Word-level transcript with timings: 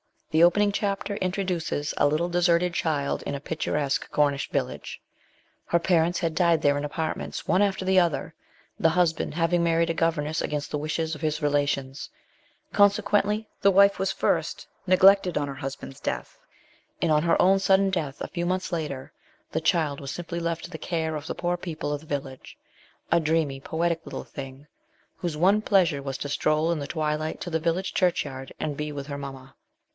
The 0.31 0.43
opening 0.45 0.71
chapter 0.71 1.17
introduces 1.17 1.93
a 1.97 2.07
little 2.07 2.29
deserted 2.29 2.73
child 2.73 3.21
in 3.23 3.35
a 3.35 3.39
picturesque 3.41 4.09
Cornish 4.11 4.49
village. 4.49 4.99
Her 5.65 5.77
parents 5.77 6.19
had 6.19 6.33
died 6.33 6.61
there 6.61 6.77
in 6.77 6.85
apartments, 6.85 7.47
one 7.47 7.61
after 7.61 7.83
the 7.85 7.99
other, 7.99 8.33
the 8.79 8.89
hus 8.91 9.11
band 9.13 9.35
having 9.35 9.61
married 9.61 9.89
a 9.91 9.93
governess 9.93 10.41
against 10.41 10.71
the 10.71 10.77
wishes 10.77 11.13
of 11.13 11.21
his 11.21 11.41
relations; 11.41 12.09
consequently, 12.73 13.47
the 13.61 13.69
wife 13.71 13.99
was 13.99 14.11
first 14.13 14.65
neg 14.87 15.03
lected 15.03 15.37
on 15.37 15.49
her 15.49 15.53
husband's 15.55 15.99
death; 15.99 16.39
and 17.01 17.11
on 17.11 17.21
her 17.23 17.39
own 17.39 17.59
sudden 17.59 17.89
death, 17.91 18.21
a 18.21 18.27
few 18.29 18.45
months 18.45 18.71
later, 18.71 19.11
the 19.51 19.61
child 19.61 19.99
was 19.99 20.11
simply 20.11 20.39
left 20.39 20.63
to 20.63 20.71
the 20.71 20.77
care 20.79 21.15
of 21.17 21.27
the 21.27 21.35
poor 21.35 21.57
people 21.57 21.93
of 21.93 21.99
the 21.99 22.07
village 22.07 22.57
a 23.11 23.19
dreamy, 23.19 23.59
poetic 23.59 24.03
little 24.05 24.23
thing, 24.23 24.65
whose 25.17 25.37
one 25.37 25.61
pleasure 25.61 26.01
was 26.01 26.17
to 26.17 26.29
stroll 26.29 26.71
in 26.71 26.79
the 26.79 26.87
twilight 26.87 27.39
to 27.41 27.49
the 27.51 27.59
village 27.59 27.93
churchyard 27.93 28.51
and 28.59 28.77
be 28.77 28.91
with 28.93 29.07
her 29.07 29.17
mamma. 29.17 29.53